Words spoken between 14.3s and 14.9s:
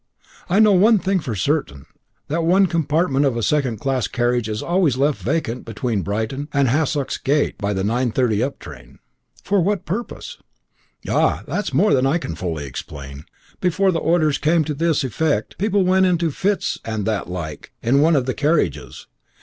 came to